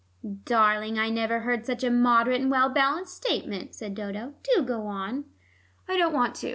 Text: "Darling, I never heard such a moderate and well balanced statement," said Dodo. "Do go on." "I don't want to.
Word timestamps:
"Darling, 0.45 0.97
I 0.97 1.11
never 1.11 1.41
heard 1.41 1.63
such 1.67 1.83
a 1.83 1.91
moderate 1.91 2.41
and 2.41 2.49
well 2.49 2.69
balanced 2.69 3.15
statement," 3.15 3.75
said 3.75 3.93
Dodo. 3.93 4.33
"Do 4.41 4.63
go 4.63 4.87
on." 4.87 5.25
"I 5.87 5.95
don't 5.95 6.11
want 6.11 6.33
to. 6.37 6.49